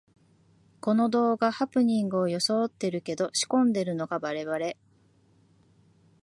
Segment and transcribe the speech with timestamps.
[0.79, 4.75] この動画、ハプニングをよそおってるけど仕込んでるのがバレバレ